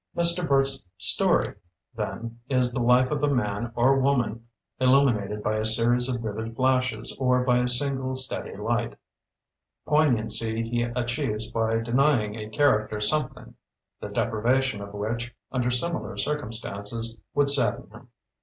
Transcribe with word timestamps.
Mr. 0.17 0.47
Burt's 0.47 0.81
"story", 0.97 1.53
then, 1.95 2.39
is 2.49 2.73
the 2.73 2.81
life 2.81 3.11
of 3.11 3.21
a 3.21 3.27
man 3.27 3.71
or 3.75 3.99
woman 3.99 4.47
illuminated 4.79 5.43
by 5.43 5.57
a 5.57 5.63
series 5.63 6.09
of 6.09 6.21
vivid 6.23 6.55
flashes 6.55 7.15
or 7.19 7.43
by 7.43 7.59
a 7.59 7.67
single 7.67 8.15
steady 8.15 8.55
light. 8.57 8.95
Poignancy 9.85 10.67
he 10.67 10.81
achieves 10.81 11.45
by 11.45 11.77
denying 11.81 12.33
a 12.35 12.49
character 12.49 12.99
something, 12.99 13.53
the 13.99 14.09
deprivation 14.09 14.81
of 14.81 14.91
which, 14.95 15.35
under 15.51 15.69
similar 15.69 16.17
circumstances, 16.17 17.21
would 17.35 17.51
sadden 17.51 17.87
him. 17.91 18.07